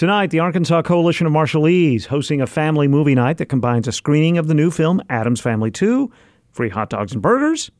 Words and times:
Tonight, 0.00 0.30
the 0.30 0.38
Arkansas 0.38 0.80
Coalition 0.80 1.26
of 1.26 1.34
Marshallese 1.34 2.06
hosting 2.06 2.40
a 2.40 2.46
family 2.46 2.88
movie 2.88 3.14
night 3.14 3.36
that 3.36 3.50
combines 3.50 3.86
a 3.86 3.92
screening 3.92 4.38
of 4.38 4.48
the 4.48 4.54
new 4.54 4.70
film 4.70 5.02
Addams 5.10 5.42
Family 5.42 5.70
2, 5.70 6.10
free 6.52 6.70
hot 6.70 6.88
dogs 6.88 7.12
and 7.12 7.20
burgers, 7.20 7.70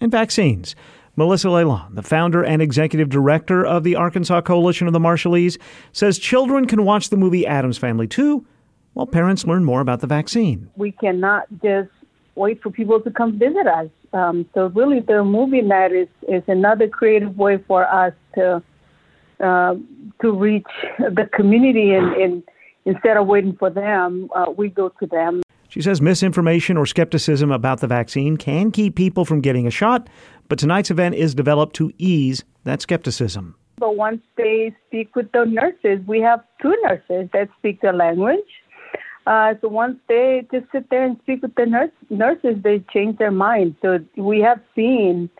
and 0.00 0.10
vaccines. 0.10 0.74
Melisa 1.18 1.50
Laelan, 1.50 1.94
the 1.94 2.02
founder 2.02 2.42
and 2.42 2.62
executive 2.62 3.10
director 3.10 3.62
of 3.62 3.84
the 3.84 3.94
Arkansas 3.94 4.40
Coalition 4.40 4.86
of 4.86 4.94
the 4.94 4.98
Marshallese, 4.98 5.60
says 5.92 6.18
children 6.18 6.64
can 6.64 6.86
watch 6.86 7.10
the 7.10 7.18
movie 7.18 7.46
Addams 7.46 7.76
Family 7.76 8.08
2 8.08 8.42
while 8.94 9.06
parents 9.06 9.44
learn 9.44 9.62
more 9.62 9.82
about 9.82 10.00
the 10.00 10.06
vaccine. 10.06 10.70
We 10.76 10.92
cannot 10.92 11.44
just 11.62 11.90
wait 12.36 12.62
for 12.62 12.70
people 12.70 13.02
to 13.02 13.10
come 13.10 13.38
visit 13.38 13.66
us. 13.66 13.90
Um, 14.14 14.48
so 14.54 14.68
really, 14.68 15.00
the 15.00 15.22
movie 15.24 15.60
night 15.60 15.92
is, 15.92 16.08
is 16.26 16.42
another 16.48 16.88
creative 16.88 17.36
way 17.36 17.58
for 17.68 17.86
us 17.86 18.14
to 18.36 18.62
uh, 19.42 19.74
to 20.22 20.32
reach 20.32 20.66
the 20.98 21.28
community 21.34 21.92
and, 21.92 22.12
and 22.14 22.42
instead 22.84 23.16
of 23.16 23.26
waiting 23.26 23.56
for 23.56 23.70
them, 23.70 24.28
uh, 24.34 24.46
we 24.56 24.68
go 24.68 24.88
to 25.00 25.06
them. 25.06 25.42
She 25.68 25.80
says 25.80 26.00
misinformation 26.00 26.76
or 26.76 26.84
skepticism 26.84 27.52
about 27.52 27.80
the 27.80 27.86
vaccine 27.86 28.36
can 28.36 28.72
keep 28.72 28.96
people 28.96 29.24
from 29.24 29.40
getting 29.40 29.66
a 29.66 29.70
shot, 29.70 30.08
but 30.48 30.58
tonight's 30.58 30.90
event 30.90 31.14
is 31.14 31.34
developed 31.34 31.76
to 31.76 31.92
ease 31.96 32.44
that 32.64 32.82
skepticism. 32.82 33.54
But 33.78 33.96
once 33.96 34.20
they 34.36 34.74
speak 34.86 35.14
with 35.14 35.30
the 35.32 35.44
nurses, 35.44 36.04
we 36.06 36.20
have 36.20 36.40
two 36.60 36.76
nurses 36.82 37.30
that 37.32 37.48
speak 37.58 37.80
the 37.80 37.92
language. 37.92 38.40
Uh, 39.26 39.54
so 39.60 39.68
once 39.68 39.96
they 40.08 40.46
just 40.52 40.66
sit 40.72 40.90
there 40.90 41.04
and 41.04 41.16
speak 41.22 41.42
with 41.42 41.54
the 41.54 41.66
nurse, 41.66 41.90
nurses, 42.10 42.56
they 42.62 42.84
change 42.92 43.18
their 43.18 43.30
mind. 43.30 43.76
So 43.80 44.00
we 44.16 44.40
have 44.40 44.60
seen 44.74 45.30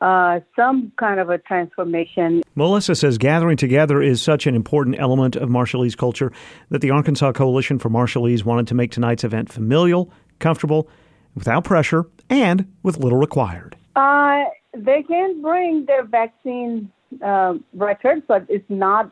uh, 0.00 0.40
some 0.54 0.92
kind 0.96 1.20
of 1.20 1.30
a 1.30 1.38
transformation. 1.38 2.42
Melisa 2.56 2.96
says 2.96 3.18
gathering 3.18 3.56
together 3.56 4.00
is 4.00 4.22
such 4.22 4.46
an 4.46 4.54
important 4.54 4.98
element 4.98 5.36
of 5.36 5.48
Marshallese 5.48 5.96
culture 5.96 6.32
that 6.70 6.80
the 6.80 6.90
Arkansas 6.90 7.32
Coalition 7.32 7.78
for 7.78 7.90
Marshallese 7.90 8.44
wanted 8.44 8.68
to 8.68 8.74
make 8.74 8.90
tonight's 8.90 9.24
event 9.24 9.52
familial, 9.52 10.12
comfortable, 10.38 10.88
without 11.34 11.64
pressure, 11.64 12.06
and 12.30 12.70
with 12.82 12.98
little 12.98 13.18
required. 13.18 13.76
Uh, 13.96 14.44
they 14.76 15.02
can 15.02 15.42
bring 15.42 15.84
their 15.86 16.04
vaccine 16.04 16.90
uh, 17.24 17.54
records, 17.74 18.22
but 18.28 18.46
it's 18.48 18.68
not. 18.68 19.10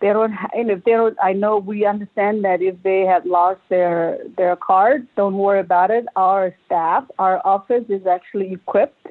They 0.00 0.08
don't. 0.08 0.32
And 0.52 0.70
if 0.70 0.84
they 0.84 0.92
don't, 0.92 1.16
I 1.22 1.32
know 1.32 1.58
we 1.58 1.86
understand 1.86 2.44
that 2.44 2.60
if 2.60 2.82
they 2.82 3.00
have 3.02 3.24
lost 3.24 3.60
their 3.68 4.18
their 4.36 4.56
card, 4.56 5.06
don't 5.16 5.36
worry 5.36 5.60
about 5.60 5.90
it. 5.90 6.06
Our 6.16 6.54
staff, 6.66 7.04
our 7.18 7.40
office 7.46 7.84
is 7.88 8.06
actually 8.06 8.52
equipped 8.52 9.06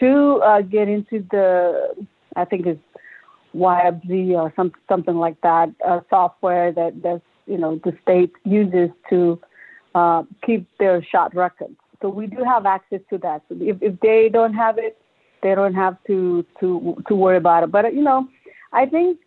to 0.00 0.40
uh, 0.44 0.62
get 0.62 0.88
into 0.88 1.24
the, 1.30 1.94
I 2.36 2.44
think 2.44 2.66
it's 2.66 2.80
YFZ 3.54 4.30
or 4.30 4.52
some 4.56 4.72
something 4.88 5.16
like 5.16 5.40
that, 5.42 5.70
uh, 5.86 6.00
software 6.10 6.72
that 6.72 7.02
that's, 7.02 7.22
you 7.46 7.56
know 7.56 7.80
the 7.82 7.96
state 8.02 8.32
uses 8.44 8.90
to 9.08 9.40
uh, 9.94 10.22
keep 10.44 10.68
their 10.78 11.02
shot 11.02 11.34
records. 11.34 11.76
So 12.02 12.08
we 12.08 12.26
do 12.26 12.44
have 12.44 12.66
access 12.66 13.00
to 13.10 13.18
that. 13.18 13.42
So 13.48 13.56
if, 13.58 13.78
if 13.80 13.98
they 14.00 14.28
don't 14.30 14.54
have 14.54 14.78
it, 14.78 14.98
they 15.42 15.54
don't 15.54 15.74
have 15.74 15.96
to 16.06 16.44
to 16.60 17.02
to 17.08 17.14
worry 17.14 17.38
about 17.38 17.64
it. 17.64 17.72
But 17.72 17.94
you 17.94 18.02
know, 18.02 18.28
I 18.72 18.86
think 18.86 19.18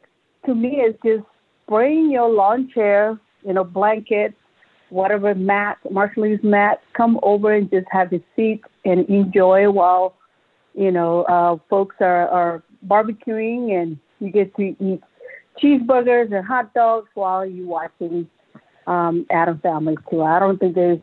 to 0.45 0.53
me 0.53 0.81
it's 0.81 1.00
just 1.03 1.25
bring 1.67 2.11
your 2.11 2.30
lawn 2.30 2.69
chair, 2.73 3.19
you 3.45 3.53
know, 3.53 3.63
blanket, 3.63 4.35
whatever 4.89 5.33
mat, 5.33 5.78
Marshallese 5.89 6.44
mat, 6.44 6.81
come 6.94 7.19
over 7.23 7.53
and 7.53 7.69
just 7.69 7.88
have 7.91 8.13
a 8.13 8.22
seat 8.35 8.61
and 8.85 9.08
enjoy 9.09 9.69
while 9.69 10.16
you 10.73 10.91
know, 10.91 11.23
uh, 11.23 11.58
folks 11.69 11.95
are, 12.00 12.27
are 12.30 12.64
barbecuing 12.88 13.72
and 13.72 14.00
you 14.19 14.31
get 14.31 14.55
to 14.55 14.75
eat 14.80 15.02
cheeseburgers 15.61 16.33
and 16.33 16.45
hot 16.45 16.73
dogs 16.73 17.09
while 17.13 17.45
you're 17.45 17.67
watching 17.67 18.30
um, 18.88 19.25
Adam 19.31 19.59
Family 19.59 19.97
too. 20.09 20.22
I 20.22 20.39
don't 20.39 20.59
think 20.59 20.75
there's 20.75 21.00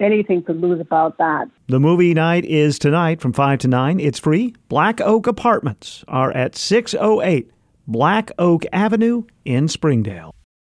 anything 0.00 0.42
to 0.44 0.52
lose 0.52 0.80
about 0.80 1.18
that. 1.18 1.48
The 1.68 1.80
movie 1.80 2.14
night 2.14 2.44
is 2.44 2.78
tonight 2.78 3.20
from 3.20 3.32
5 3.32 3.60
to 3.60 3.68
9. 3.68 4.00
It's 4.00 4.18
free. 4.18 4.54
Black 4.68 5.00
Oak 5.00 5.26
Apartments 5.26 6.04
are 6.08 6.32
at 6.32 6.56
608 6.56 7.50
Black 7.86 8.30
Oak 8.38 8.64
Avenue 8.72 9.24
in 9.44 9.68
Springdale. 9.68 10.34